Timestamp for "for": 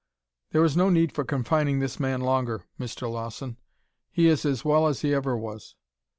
1.11-1.23